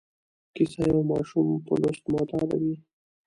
کیسه 0.55 0.81
یو 0.91 0.99
ماشوم 1.09 1.47
په 1.65 1.73
لوست 1.81 2.03
معتادوي. 2.13 2.75